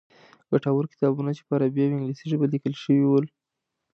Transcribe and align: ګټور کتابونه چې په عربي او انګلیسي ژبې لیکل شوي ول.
ګټور 0.49 0.83
کتابونه 0.91 1.31
چې 1.37 1.41
په 1.47 1.53
عربي 1.57 1.81
او 1.83 1.91
انګلیسي 1.95 2.25
ژبې 2.31 2.47
لیکل 2.53 2.73
شوي 2.83 3.05
ول. 3.07 3.25